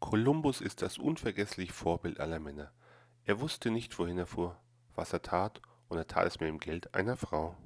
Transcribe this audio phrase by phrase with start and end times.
[0.00, 2.72] Kolumbus ist das unvergessliche Vorbild aller Männer.
[3.24, 4.58] Er wusste nicht, wohin er fuhr,
[4.94, 7.56] was er tat, und er tat es mit dem Geld einer Frau.